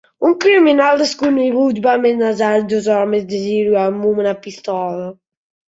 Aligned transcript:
Un 0.27 0.31
criminal 0.43 0.95
desconegut 1.01 1.83
va 1.83 1.91
amenaçar 1.99 2.51
dos 2.73 2.89
homes 2.97 3.29
de 3.35 3.45
Síria 3.45 3.87
amb 3.93 4.11
una 4.17 4.37
pistola. 4.49 5.09